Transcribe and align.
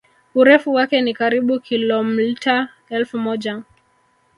Urefu 0.35 0.73
wake 0.73 1.01
ni 1.01 1.13
karibu 1.13 1.59
kilomIta 1.59 2.69
elfu 2.89 3.17
moja 3.17 3.63